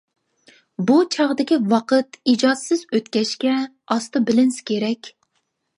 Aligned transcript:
بۇ 0.91 0.95
چاغدىكى 1.15 1.59
ۋاقىت 1.73 2.17
ئىجادسىز 2.33 2.83
ئۆتكەچكە 2.99 3.55
ئاستا 3.61 4.25
بىلىنسە 4.31 4.71
كېرەك. 4.73 5.17